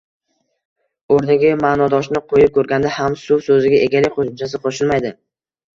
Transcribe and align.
Oʻrniga 1.15 1.51
maʼnodoshini 1.65 2.23
qoʻyib 2.33 2.57
koʻrganda 2.57 2.95
ham, 2.97 3.19
suv 3.27 3.45
soʻziga 3.51 3.87
egalik 3.91 4.19
qoʻshimchasi 4.19 4.65
qoʻshilmaydi 4.67 5.19